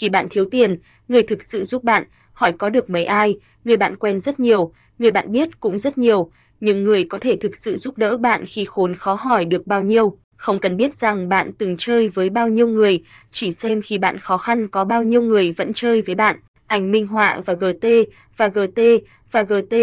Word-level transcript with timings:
Khi 0.00 0.08
bạn 0.08 0.28
thiếu 0.30 0.44
tiền, 0.44 0.78
người 1.08 1.22
thực 1.22 1.42
sự 1.42 1.64
giúp 1.64 1.84
bạn, 1.84 2.04
hỏi 2.32 2.52
có 2.52 2.68
được 2.68 2.90
mấy 2.90 3.04
ai, 3.04 3.38
người 3.64 3.76
bạn 3.76 3.96
quen 3.96 4.20
rất 4.20 4.40
nhiều, 4.40 4.72
người 4.98 5.10
bạn 5.10 5.32
biết 5.32 5.60
cũng 5.60 5.78
rất 5.78 5.98
nhiều, 5.98 6.30
nhưng 6.60 6.84
người 6.84 7.04
có 7.04 7.18
thể 7.18 7.36
thực 7.36 7.56
sự 7.56 7.76
giúp 7.76 7.98
đỡ 7.98 8.16
bạn 8.16 8.44
khi 8.46 8.64
khốn 8.64 8.94
khó 8.94 9.14
hỏi 9.14 9.44
được 9.44 9.66
bao 9.66 9.82
nhiêu. 9.82 10.16
Không 10.36 10.58
cần 10.58 10.76
biết 10.76 10.94
rằng 10.94 11.28
bạn 11.28 11.52
từng 11.58 11.76
chơi 11.78 12.08
với 12.08 12.30
bao 12.30 12.48
nhiêu 12.48 12.68
người, 12.68 13.02
chỉ 13.30 13.52
xem 13.52 13.82
khi 13.82 13.98
bạn 13.98 14.18
khó 14.18 14.38
khăn 14.38 14.68
có 14.68 14.84
bao 14.84 15.02
nhiêu 15.02 15.22
người 15.22 15.52
vẫn 15.52 15.72
chơi 15.74 16.02
với 16.02 16.14
bạn. 16.14 16.36
Ảnh 16.66 16.90
minh 16.90 17.06
họa 17.06 17.40
và 17.46 17.54
GT 17.54 17.86
và 18.36 18.48
GT 18.48 18.80
và 19.32 19.42
GT 19.42 19.76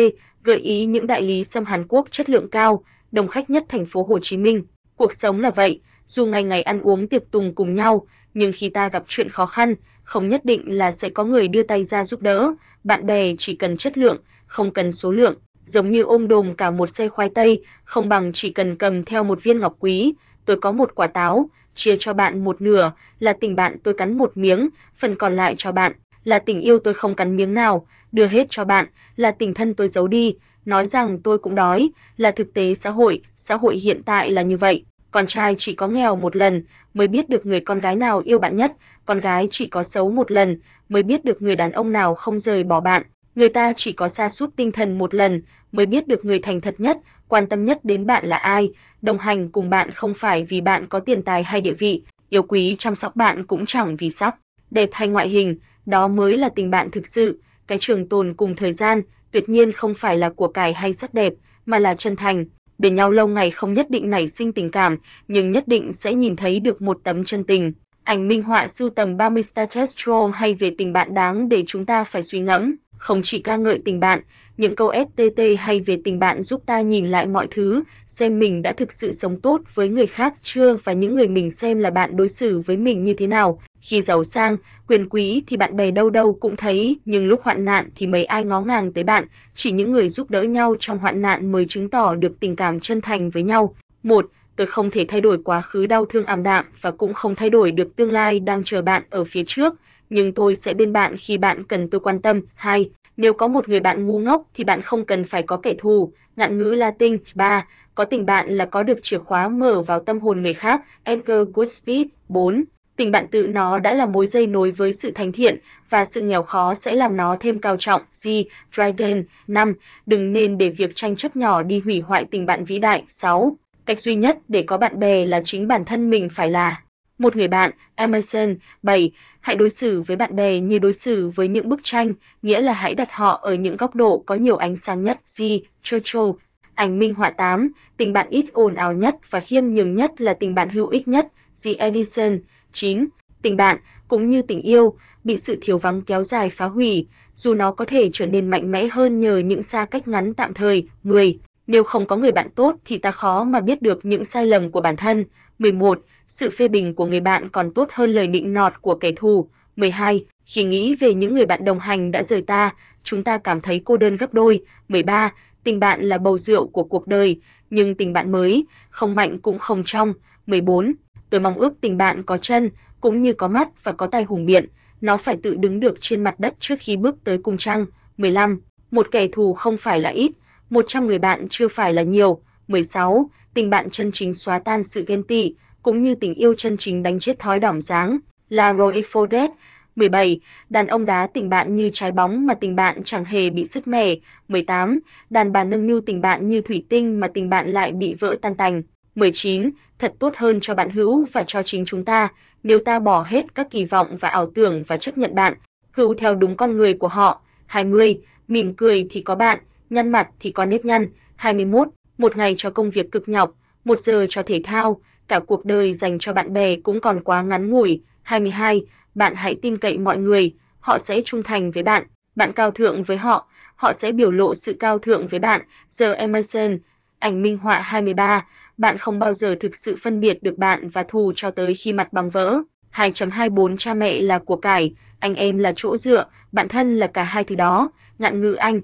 gợi 0.43 0.57
ý 0.57 0.85
những 0.85 1.07
đại 1.07 1.21
lý 1.21 1.43
xăm 1.43 1.65
Hàn 1.65 1.87
Quốc 1.87 2.07
chất 2.11 2.29
lượng 2.29 2.49
cao, 2.49 2.83
đông 3.11 3.27
khách 3.27 3.49
nhất 3.49 3.65
thành 3.69 3.85
phố 3.85 4.03
Hồ 4.03 4.19
Chí 4.19 4.37
Minh. 4.37 4.63
Cuộc 4.95 5.13
sống 5.13 5.39
là 5.39 5.51
vậy, 5.51 5.81
dù 6.05 6.25
ngày 6.25 6.43
ngày 6.43 6.61
ăn 6.61 6.81
uống 6.81 7.07
tiệc 7.07 7.31
tùng 7.31 7.55
cùng 7.55 7.75
nhau, 7.75 8.07
nhưng 8.37 8.51
khi 8.55 8.69
ta 8.69 8.89
gặp 8.89 9.03
chuyện 9.07 9.29
khó 9.29 9.45
khăn, 9.45 9.75
không 10.03 10.29
nhất 10.29 10.45
định 10.45 10.77
là 10.77 10.91
sẽ 10.91 11.09
có 11.09 11.23
người 11.23 11.47
đưa 11.47 11.63
tay 11.63 11.83
ra 11.83 12.03
giúp 12.03 12.21
đỡ, 12.21 12.51
bạn 12.83 13.05
bè 13.05 13.33
chỉ 13.37 13.55
cần 13.55 13.77
chất 13.77 13.97
lượng, 13.97 14.17
không 14.47 14.71
cần 14.71 14.91
số 14.91 15.11
lượng, 15.11 15.35
giống 15.65 15.91
như 15.91 16.01
ôm 16.01 16.27
đồm 16.27 16.55
cả 16.55 16.71
một 16.71 16.87
xe 16.87 17.09
khoai 17.09 17.29
tây, 17.29 17.63
không 17.83 18.09
bằng 18.09 18.31
chỉ 18.33 18.49
cần 18.49 18.75
cầm 18.75 19.03
theo 19.03 19.23
một 19.23 19.43
viên 19.43 19.59
ngọc 19.59 19.75
quý, 19.79 20.13
tôi 20.45 20.57
có 20.57 20.71
một 20.71 20.95
quả 20.95 21.07
táo, 21.07 21.49
chia 21.75 21.95
cho 21.99 22.13
bạn 22.13 22.43
một 22.43 22.61
nửa, 22.61 22.91
là 23.19 23.33
tình 23.33 23.55
bạn 23.55 23.77
tôi 23.83 23.93
cắn 23.93 24.17
một 24.17 24.31
miếng, 24.37 24.69
phần 24.97 25.15
còn 25.15 25.35
lại 25.35 25.55
cho 25.57 25.71
bạn, 25.71 25.91
là 26.23 26.39
tình 26.39 26.61
yêu 26.61 26.79
tôi 26.79 26.93
không 26.93 27.15
cắn 27.15 27.35
miếng 27.35 27.53
nào, 27.53 27.87
đưa 28.11 28.27
hết 28.27 28.47
cho 28.49 28.65
bạn, 28.65 28.85
là 29.15 29.31
tình 29.31 29.53
thân 29.53 29.73
tôi 29.73 29.87
giấu 29.87 30.07
đi, 30.07 30.35
nói 30.65 30.85
rằng 30.85 31.19
tôi 31.19 31.37
cũng 31.37 31.55
đói, 31.55 31.89
là 32.17 32.31
thực 32.31 32.53
tế 32.53 32.73
xã 32.73 32.89
hội, 32.89 33.21
xã 33.35 33.55
hội 33.55 33.77
hiện 33.77 34.03
tại 34.03 34.31
là 34.31 34.41
như 34.41 34.57
vậy. 34.57 34.83
Con 35.11 35.27
trai 35.27 35.55
chỉ 35.57 35.73
có 35.73 35.87
nghèo 35.87 36.15
một 36.15 36.35
lần 36.35 36.63
mới 36.93 37.07
biết 37.07 37.29
được 37.29 37.45
người 37.45 37.59
con 37.59 37.79
gái 37.79 37.95
nào 37.95 38.21
yêu 38.25 38.39
bạn 38.39 38.57
nhất, 38.57 38.73
con 39.05 39.19
gái 39.19 39.47
chỉ 39.51 39.67
có 39.67 39.83
xấu 39.83 40.11
một 40.11 40.31
lần 40.31 40.59
mới 40.89 41.03
biết 41.03 41.25
được 41.25 41.41
người 41.41 41.55
đàn 41.55 41.71
ông 41.71 41.91
nào 41.91 42.15
không 42.15 42.39
rời 42.39 42.63
bỏ 42.63 42.79
bạn. 42.79 43.03
Người 43.35 43.49
ta 43.49 43.73
chỉ 43.75 43.91
có 43.91 44.07
sa 44.07 44.29
sút 44.29 44.55
tinh 44.55 44.71
thần 44.71 44.97
một 44.97 45.13
lần 45.13 45.41
mới 45.71 45.85
biết 45.85 46.07
được 46.07 46.25
người 46.25 46.39
thành 46.39 46.61
thật 46.61 46.75
nhất, 46.77 46.97
quan 47.27 47.47
tâm 47.47 47.65
nhất 47.65 47.85
đến 47.85 48.05
bạn 48.05 48.25
là 48.25 48.37
ai, 48.37 48.71
đồng 49.01 49.17
hành 49.17 49.49
cùng 49.49 49.69
bạn 49.69 49.91
không 49.91 50.13
phải 50.13 50.43
vì 50.43 50.61
bạn 50.61 50.87
có 50.87 50.99
tiền 50.99 51.21
tài 51.21 51.43
hay 51.43 51.61
địa 51.61 51.73
vị, 51.73 52.03
yêu 52.29 52.43
quý 52.43 52.75
chăm 52.79 52.95
sóc 52.95 53.15
bạn 53.15 53.45
cũng 53.45 53.65
chẳng 53.65 53.95
vì 53.95 54.09
sắc, 54.09 54.35
đẹp 54.71 54.89
hay 54.91 55.07
ngoại 55.07 55.29
hình, 55.29 55.57
đó 55.85 56.07
mới 56.07 56.37
là 56.37 56.49
tình 56.49 56.71
bạn 56.71 56.91
thực 56.91 57.07
sự, 57.07 57.41
cái 57.67 57.77
trường 57.81 58.09
tồn 58.09 58.33
cùng 58.33 58.55
thời 58.55 58.73
gian, 58.73 59.01
tuyệt 59.31 59.49
nhiên 59.49 59.71
không 59.71 59.93
phải 59.93 60.17
là 60.17 60.29
của 60.29 60.47
cải 60.47 60.73
hay 60.73 60.93
sắc 60.93 61.13
đẹp, 61.13 61.33
mà 61.65 61.79
là 61.79 61.95
chân 61.95 62.15
thành. 62.15 62.45
Bên 62.77 62.95
nhau 62.95 63.11
lâu 63.11 63.27
ngày 63.27 63.51
không 63.51 63.73
nhất 63.73 63.89
định 63.89 64.09
nảy 64.09 64.27
sinh 64.27 64.51
tình 64.51 64.71
cảm, 64.71 64.97
nhưng 65.27 65.51
nhất 65.51 65.67
định 65.67 65.93
sẽ 65.93 66.13
nhìn 66.13 66.35
thấy 66.35 66.59
được 66.59 66.81
một 66.81 66.99
tấm 67.03 67.23
chân 67.23 67.43
tình. 67.43 67.73
Ảnh 68.03 68.27
minh 68.27 68.43
họa 68.43 68.67
sưu 68.67 68.89
tầm 68.89 69.17
30 69.17 69.43
status 69.43 69.95
troll 69.95 70.31
hay 70.33 70.53
về 70.53 70.71
tình 70.77 70.93
bạn 70.93 71.13
đáng 71.13 71.49
để 71.49 71.63
chúng 71.67 71.85
ta 71.85 72.03
phải 72.03 72.23
suy 72.23 72.39
ngẫm, 72.39 72.75
không 72.97 73.21
chỉ 73.23 73.39
ca 73.39 73.55
ngợi 73.55 73.79
tình 73.85 73.99
bạn, 73.99 74.21
những 74.57 74.75
câu 74.75 74.91
STT 74.93 75.41
hay 75.59 75.79
về 75.79 75.97
tình 76.03 76.19
bạn 76.19 76.43
giúp 76.43 76.61
ta 76.65 76.81
nhìn 76.81 77.07
lại 77.07 77.27
mọi 77.27 77.47
thứ, 77.51 77.83
xem 78.07 78.39
mình 78.39 78.61
đã 78.61 78.73
thực 78.73 78.93
sự 78.93 79.11
sống 79.11 79.39
tốt 79.39 79.61
với 79.73 79.89
người 79.89 80.07
khác 80.07 80.33
chưa 80.41 80.75
và 80.75 80.93
những 80.93 81.15
người 81.15 81.27
mình 81.27 81.51
xem 81.51 81.79
là 81.79 81.89
bạn 81.89 82.17
đối 82.17 82.27
xử 82.27 82.59
với 82.59 82.77
mình 82.77 83.03
như 83.03 83.13
thế 83.13 83.27
nào. 83.27 83.59
Khi 83.89 84.01
giàu 84.01 84.23
sang, 84.23 84.57
quyền 84.87 85.09
quý 85.09 85.43
thì 85.47 85.57
bạn 85.57 85.75
bè 85.75 85.91
đâu 85.91 86.09
đâu 86.09 86.37
cũng 86.39 86.55
thấy, 86.55 86.99
nhưng 87.05 87.27
lúc 87.27 87.41
hoạn 87.43 87.65
nạn 87.65 87.89
thì 87.95 88.07
mấy 88.07 88.25
ai 88.25 88.43
ngó 88.43 88.61
ngàng 88.61 88.93
tới 88.93 89.03
bạn, 89.03 89.25
chỉ 89.53 89.71
những 89.71 89.91
người 89.91 90.09
giúp 90.09 90.29
đỡ 90.29 90.43
nhau 90.43 90.75
trong 90.79 90.97
hoạn 90.97 91.21
nạn 91.21 91.51
mới 91.51 91.65
chứng 91.65 91.89
tỏ 91.89 92.15
được 92.15 92.39
tình 92.39 92.55
cảm 92.55 92.79
chân 92.79 93.01
thành 93.01 93.29
với 93.29 93.43
nhau. 93.43 93.75
Một, 94.03 94.29
tôi 94.55 94.67
không 94.67 94.91
thể 94.91 95.05
thay 95.07 95.21
đổi 95.21 95.37
quá 95.43 95.61
khứ 95.61 95.85
đau 95.85 96.05
thương 96.05 96.25
ảm 96.25 96.43
đạm 96.43 96.65
và 96.81 96.91
cũng 96.91 97.13
không 97.13 97.35
thay 97.35 97.49
đổi 97.49 97.71
được 97.71 97.95
tương 97.95 98.11
lai 98.11 98.39
đang 98.39 98.63
chờ 98.63 98.81
bạn 98.81 99.03
ở 99.09 99.23
phía 99.23 99.43
trước, 99.47 99.73
nhưng 100.09 100.33
tôi 100.33 100.55
sẽ 100.55 100.73
bên 100.73 100.93
bạn 100.93 101.15
khi 101.19 101.37
bạn 101.37 101.63
cần 101.63 101.89
tôi 101.89 102.01
quan 102.01 102.21
tâm. 102.21 102.41
Hai, 102.55 102.89
nếu 103.17 103.33
có 103.33 103.47
một 103.47 103.69
người 103.69 103.79
bạn 103.79 104.07
ngu 104.07 104.19
ngốc 104.19 104.43
thì 104.53 104.63
bạn 104.63 104.81
không 104.81 105.05
cần 105.05 105.23
phải 105.23 105.43
có 105.43 105.57
kẻ 105.57 105.73
thù. 105.77 106.11
Ngạn 106.35 106.57
ngữ 106.57 106.73
Latin 106.73 107.17
3. 107.35 107.65
Có 107.95 108.05
tình 108.05 108.25
bạn 108.25 108.49
là 108.49 108.65
có 108.65 108.83
được 108.83 108.97
chìa 109.01 109.17
khóa 109.17 109.49
mở 109.49 109.81
vào 109.81 109.99
tâm 109.99 110.19
hồn 110.19 110.41
người 110.41 110.53
khác. 110.53 110.81
Edgar 111.03 111.47
Goodspeed 111.53 112.07
4. 112.29 112.63
Tình 112.97 113.11
bạn 113.11 113.27
tự 113.27 113.47
nó 113.47 113.79
đã 113.79 113.93
là 113.93 114.05
mối 114.05 114.27
dây 114.27 114.47
nối 114.47 114.71
với 114.71 114.93
sự 114.93 115.11
thành 115.11 115.31
thiện 115.31 115.57
và 115.89 116.05
sự 116.05 116.21
nghèo 116.21 116.43
khó 116.43 116.73
sẽ 116.73 116.95
làm 116.95 117.17
nó 117.17 117.37
thêm 117.39 117.59
cao 117.59 117.77
trọng. 117.79 118.01
G. 118.25 118.29
Dryden 118.71 119.23
5. 119.47 119.73
Đừng 120.05 120.33
nên 120.33 120.57
để 120.57 120.69
việc 120.69 120.95
tranh 120.95 121.15
chấp 121.15 121.35
nhỏ 121.35 121.63
đi 121.63 121.79
hủy 121.79 121.99
hoại 121.99 122.25
tình 122.31 122.45
bạn 122.45 122.65
vĩ 122.65 122.79
đại. 122.79 123.03
6. 123.07 123.57
Cách 123.85 124.01
duy 124.01 124.15
nhất 124.15 124.37
để 124.47 124.63
có 124.63 124.77
bạn 124.77 124.99
bè 124.99 125.25
là 125.25 125.41
chính 125.45 125.67
bản 125.67 125.85
thân 125.85 126.09
mình 126.09 126.29
phải 126.29 126.49
là 126.49 126.81
một 127.17 127.35
người 127.35 127.47
bạn, 127.47 127.71
Emerson 127.95 128.55
7, 128.83 129.11
hãy 129.39 129.55
đối 129.55 129.69
xử 129.69 130.01
với 130.01 130.17
bạn 130.17 130.35
bè 130.35 130.59
như 130.59 130.79
đối 130.79 130.93
xử 130.93 131.29
với 131.29 131.47
những 131.47 131.69
bức 131.69 131.79
tranh, 131.83 132.13
nghĩa 132.41 132.61
là 132.61 132.73
hãy 132.73 132.95
đặt 132.95 133.11
họ 133.11 133.39
ở 133.41 133.53
những 133.53 133.77
góc 133.77 133.95
độ 133.95 134.23
có 134.25 134.35
nhiều 134.35 134.55
ánh 134.55 134.77
sáng 134.77 135.03
nhất. 135.03 135.19
G. 135.39 135.43
Churchill 135.81 136.29
Ảnh 136.75 136.99
minh 136.99 137.13
họa 137.13 137.29
8, 137.29 137.71
tình 137.97 138.13
bạn 138.13 138.27
ít 138.29 138.45
ồn 138.53 138.75
ào 138.75 138.93
nhất 138.93 139.15
và 139.29 139.39
khiêm 139.39 139.67
nhường 139.67 139.95
nhất 139.95 140.21
là 140.21 140.33
tình 140.33 140.55
bạn 140.55 140.69
hữu 140.69 140.87
ích 140.87 141.07
nhất. 141.07 141.27
The 141.65 141.73
Edison 141.77 142.39
9. 142.71 143.05
Tình 143.41 143.57
bạn, 143.57 143.77
cũng 144.07 144.29
như 144.29 144.41
tình 144.41 144.61
yêu, 144.61 144.93
bị 145.23 145.37
sự 145.37 145.57
thiếu 145.61 145.77
vắng 145.77 146.01
kéo 146.01 146.23
dài 146.23 146.49
phá 146.49 146.65
hủy, 146.65 147.07
dù 147.35 147.53
nó 147.53 147.71
có 147.71 147.85
thể 147.85 148.09
trở 148.13 148.25
nên 148.25 148.49
mạnh 148.49 148.71
mẽ 148.71 148.87
hơn 148.87 149.19
nhờ 149.19 149.37
những 149.37 149.63
xa 149.63 149.85
cách 149.85 150.07
ngắn 150.07 150.33
tạm 150.33 150.53
thời. 150.53 150.87
10. 151.03 151.39
Nếu 151.67 151.83
không 151.83 152.05
có 152.05 152.15
người 152.15 152.31
bạn 152.31 152.49
tốt 152.55 152.75
thì 152.85 152.97
ta 152.97 153.11
khó 153.11 153.43
mà 153.43 153.59
biết 153.59 153.81
được 153.81 154.05
những 154.05 154.25
sai 154.25 154.45
lầm 154.45 154.71
của 154.71 154.81
bản 154.81 154.95
thân. 154.95 155.25
11 155.59 156.01
sự 156.27 156.49
phê 156.49 156.67
bình 156.67 156.95
của 156.95 157.05
người 157.05 157.19
bạn 157.19 157.49
còn 157.49 157.73
tốt 157.73 157.89
hơn 157.91 158.11
lời 158.11 158.27
định 158.27 158.53
nọt 158.53 158.73
của 158.81 158.95
kẻ 158.95 159.11
thù. 159.15 159.49
12. 159.75 160.25
Khi 160.45 160.63
nghĩ 160.63 160.95
về 160.95 161.13
những 161.13 161.35
người 161.35 161.45
bạn 161.45 161.65
đồng 161.65 161.79
hành 161.79 162.11
đã 162.11 162.23
rời 162.23 162.41
ta, 162.41 162.75
chúng 163.03 163.23
ta 163.23 163.37
cảm 163.37 163.61
thấy 163.61 163.81
cô 163.85 163.97
đơn 163.97 164.17
gấp 164.17 164.33
đôi. 164.33 164.63
13. 164.87 165.33
Tình 165.63 165.79
bạn 165.79 166.01
là 166.01 166.17
bầu 166.17 166.37
rượu 166.37 166.67
của 166.67 166.83
cuộc 166.83 167.07
đời, 167.07 167.41
nhưng 167.69 167.95
tình 167.95 168.13
bạn 168.13 168.31
mới, 168.31 168.65
không 168.89 169.15
mạnh 169.15 169.39
cũng 169.39 169.59
không 169.59 169.83
trong. 169.85 170.13
14. 170.47 170.93
Tôi 171.29 171.41
mong 171.41 171.55
ước 171.55 171.73
tình 171.81 171.97
bạn 171.97 172.23
có 172.23 172.37
chân, 172.37 172.69
cũng 173.01 173.21
như 173.21 173.33
có 173.33 173.47
mắt 173.47 173.83
và 173.83 173.91
có 173.91 174.07
tay 174.07 174.23
hùng 174.23 174.45
biện, 174.45 174.65
nó 175.01 175.17
phải 175.17 175.37
tự 175.43 175.55
đứng 175.55 175.79
được 175.79 175.97
trên 176.01 176.23
mặt 176.23 176.39
đất 176.39 176.53
trước 176.59 176.75
khi 176.79 176.97
bước 176.97 177.15
tới 177.23 177.37
cung 177.37 177.57
trăng. 177.57 177.85
15. 178.17 178.61
Một 178.91 179.07
kẻ 179.11 179.27
thù 179.31 179.53
không 179.53 179.77
phải 179.77 179.99
là 179.99 180.09
ít, 180.09 180.31
100 180.69 181.07
người 181.07 181.19
bạn 181.19 181.47
chưa 181.49 181.67
phải 181.67 181.93
là 181.93 182.01
nhiều. 182.01 182.41
16. 182.67 183.29
Tình 183.53 183.69
bạn 183.69 183.89
chân 183.89 184.11
chính 184.11 184.33
xóa 184.33 184.59
tan 184.59 184.83
sự 184.83 185.03
ghen 185.07 185.23
tị, 185.23 185.53
cũng 185.81 186.01
như 186.01 186.15
tình 186.15 186.33
yêu 186.33 186.53
chân 186.53 186.77
chính 186.77 187.03
đánh 187.03 187.19
chết 187.19 187.39
thói 187.39 187.59
đỏm 187.59 187.81
dáng, 187.81 188.17
la 188.49 188.73
Roy 188.73 189.01
Fodet. 189.01 189.49
17. 189.95 190.39
Đàn 190.69 190.87
ông 190.87 191.05
đá 191.05 191.27
tình 191.27 191.49
bạn 191.49 191.75
như 191.75 191.89
trái 191.93 192.11
bóng 192.11 192.45
mà 192.45 192.53
tình 192.53 192.75
bạn 192.75 193.03
chẳng 193.03 193.25
hề 193.25 193.49
bị 193.49 193.65
sứt 193.65 193.87
mẻ. 193.87 194.15
18. 194.47 194.99
Đàn 195.29 195.51
bà 195.51 195.63
nâng 195.63 195.87
niu 195.87 196.01
tình 196.01 196.21
bạn 196.21 196.49
như 196.49 196.61
thủy 196.61 196.85
tinh 196.89 197.19
mà 197.19 197.27
tình 197.27 197.49
bạn 197.49 197.69
lại 197.69 197.91
bị 197.91 198.13
vỡ 198.13 198.35
tan 198.41 198.55
tành. 198.55 198.81
19. 199.17 199.69
Thật 199.99 200.13
tốt 200.19 200.33
hơn 200.37 200.59
cho 200.61 200.75
bạn 200.75 200.89
hữu 200.89 201.25
và 201.31 201.43
cho 201.43 201.63
chính 201.63 201.85
chúng 201.85 202.05
ta, 202.05 202.27
nếu 202.63 202.79
ta 202.79 202.99
bỏ 202.99 203.25
hết 203.27 203.55
các 203.55 203.67
kỳ 203.71 203.85
vọng 203.85 204.17
và 204.17 204.29
ảo 204.29 204.45
tưởng 204.55 204.83
và 204.87 204.97
chấp 204.97 205.17
nhận 205.17 205.35
bạn, 205.35 205.53
hữu 205.91 206.13
theo 206.13 206.35
đúng 206.35 206.57
con 206.57 206.77
người 206.77 206.93
của 206.93 207.07
họ. 207.07 207.41
20. 207.65 208.19
Mỉm 208.47 208.73
cười 208.73 209.07
thì 209.09 209.21
có 209.21 209.35
bạn, 209.35 209.59
nhăn 209.89 210.09
mặt 210.09 210.27
thì 210.39 210.51
có 210.51 210.65
nếp 210.65 210.85
nhăn. 210.85 211.07
21. 211.35 211.87
Một 212.17 212.37
ngày 212.37 212.55
cho 212.57 212.69
công 212.69 212.89
việc 212.89 213.11
cực 213.11 213.29
nhọc, 213.29 213.51
một 213.85 213.99
giờ 213.99 214.25
cho 214.29 214.43
thể 214.43 214.61
thao, 214.63 215.01
cả 215.27 215.39
cuộc 215.39 215.65
đời 215.65 215.93
dành 215.93 216.19
cho 216.19 216.33
bạn 216.33 216.53
bè 216.53 216.75
cũng 216.75 216.99
còn 216.99 217.23
quá 217.23 217.41
ngắn 217.41 217.69
ngủi. 217.69 218.01
22. 218.21 218.85
Bạn 219.15 219.35
hãy 219.35 219.55
tin 219.61 219.77
cậy 219.77 219.97
mọi 219.97 220.17
người, 220.17 220.53
họ 220.79 220.97
sẽ 220.97 221.21
trung 221.25 221.43
thành 221.43 221.71
với 221.71 221.83
bạn, 221.83 222.03
bạn 222.35 222.53
cao 222.53 222.71
thượng 222.71 223.03
với 223.03 223.17
họ, 223.17 223.47
họ 223.75 223.93
sẽ 223.93 224.11
biểu 224.11 224.31
lộ 224.31 224.55
sự 224.55 224.73
cao 224.79 224.99
thượng 224.99 225.27
với 225.27 225.39
bạn. 225.39 225.61
Giờ 225.89 226.13
Emerson, 226.13 226.77
ảnh 227.19 227.41
minh 227.41 227.57
họa 227.57 227.79
23, 227.79 228.45
bạn 228.77 228.97
không 228.97 229.19
bao 229.19 229.33
giờ 229.33 229.55
thực 229.59 229.75
sự 229.75 229.95
phân 230.01 230.19
biệt 230.19 230.43
được 230.43 230.57
bạn 230.57 230.89
và 230.89 231.03
thù 231.03 231.33
cho 231.35 231.51
tới 231.51 231.73
khi 231.73 231.93
mặt 231.93 232.13
bằng 232.13 232.29
vỡ. 232.29 232.61
2.24 232.93 233.77
Cha 233.77 233.93
mẹ 233.93 234.21
là 234.21 234.39
của 234.39 234.55
cải, 234.55 234.93
anh 235.19 235.35
em 235.35 235.57
là 235.57 235.73
chỗ 235.75 235.97
dựa, 235.97 236.25
bạn 236.51 236.67
thân 236.67 236.95
là 236.95 237.07
cả 237.07 237.23
hai 237.23 237.43
thứ 237.43 237.55
đó. 237.55 237.91
Ngạn 238.19 238.41
ngữ 238.41 238.53
Anh 238.53 238.81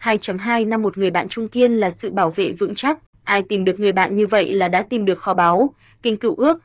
2.2 0.00 0.68
năm 0.68 0.82
một 0.82 0.98
người 0.98 1.10
bạn 1.10 1.28
trung 1.28 1.48
kiên 1.48 1.74
là 1.74 1.90
sự 1.90 2.10
bảo 2.10 2.30
vệ 2.30 2.52
vững 2.52 2.74
chắc. 2.74 2.98
Ai 3.24 3.42
tìm 3.42 3.64
được 3.64 3.80
người 3.80 3.92
bạn 3.92 4.16
như 4.16 4.26
vậy 4.26 4.52
là 4.52 4.68
đã 4.68 4.82
tìm 4.82 5.04
được 5.04 5.18
kho 5.18 5.34
báu. 5.34 5.74
Kinh 6.02 6.16
cựu 6.16 6.34
ước 6.34 6.58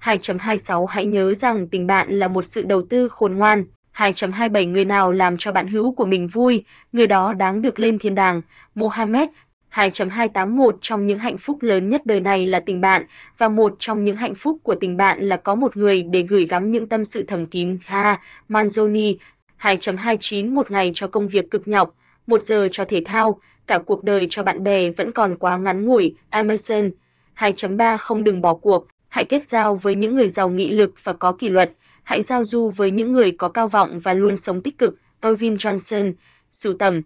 2.26 0.00 0.86
Hãy 0.86 1.06
nhớ 1.06 1.34
rằng 1.34 1.68
tình 1.68 1.86
bạn 1.86 2.18
là 2.18 2.28
một 2.28 2.42
sự 2.42 2.62
đầu 2.62 2.82
tư 2.82 3.08
khôn 3.08 3.34
ngoan. 3.34 3.64
2.27 3.94 4.70
Người 4.70 4.84
nào 4.84 5.12
làm 5.12 5.36
cho 5.36 5.52
bạn 5.52 5.68
hữu 5.68 5.92
của 5.92 6.04
mình 6.04 6.28
vui, 6.28 6.64
người 6.92 7.06
đó 7.06 7.32
đáng 7.32 7.62
được 7.62 7.78
lên 7.78 7.98
thiên 7.98 8.14
đàng. 8.14 8.42
Mohammed 8.74 9.28
2.281 9.76 10.70
trong 10.80 11.06
những 11.06 11.18
hạnh 11.18 11.38
phúc 11.38 11.62
lớn 11.62 11.88
nhất 11.88 12.06
đời 12.06 12.20
này 12.20 12.46
là 12.46 12.60
tình 12.60 12.80
bạn, 12.80 13.06
và 13.38 13.48
một 13.48 13.74
trong 13.78 14.04
những 14.04 14.16
hạnh 14.16 14.34
phúc 14.34 14.58
của 14.62 14.74
tình 14.74 14.96
bạn 14.96 15.28
là 15.28 15.36
có 15.36 15.54
một 15.54 15.76
người 15.76 16.02
để 16.02 16.22
gửi 16.22 16.46
gắm 16.46 16.70
những 16.70 16.86
tâm 16.86 17.04
sự 17.04 17.22
thầm 17.22 17.46
kín. 17.46 17.78
Ha, 17.84 18.20
Manzoni 18.48 19.16
2.29 19.60 20.54
Một 20.54 20.70
ngày 20.70 20.90
cho 20.94 21.06
công 21.06 21.28
việc 21.28 21.50
cực 21.50 21.68
nhọc, 21.68 21.94
một 22.26 22.42
giờ 22.42 22.68
cho 22.72 22.84
thể 22.84 23.02
thao, 23.04 23.40
cả 23.66 23.78
cuộc 23.78 24.04
đời 24.04 24.26
cho 24.30 24.42
bạn 24.42 24.64
bè 24.64 24.90
vẫn 24.90 25.12
còn 25.12 25.36
quá 25.36 25.56
ngắn 25.56 25.84
ngủi. 25.84 26.14
Emerson 26.30 26.90
2.3 27.36 27.96
Không 27.98 28.24
đừng 28.24 28.40
bỏ 28.40 28.54
cuộc, 28.54 28.86
hãy 29.08 29.24
kết 29.24 29.44
giao 29.44 29.74
với 29.74 29.94
những 29.94 30.14
người 30.14 30.28
giàu 30.28 30.48
nghị 30.48 30.70
lực 30.70 30.94
và 31.04 31.12
có 31.12 31.32
kỷ 31.32 31.48
luật. 31.48 31.72
hãy 32.02 32.22
giao 32.22 32.44
du 32.44 32.70
với 32.70 32.90
những 32.90 33.12
người 33.12 33.30
có 33.30 33.48
cao 33.48 33.68
vọng 33.68 34.00
và 34.00 34.14
luôn 34.14 34.36
sống 34.36 34.62
tích 34.62 34.78
cực. 34.78 34.96
Irvin 35.22 35.54
Johnson, 35.54 36.12
sưu 36.52 36.72
tầm 36.72 37.02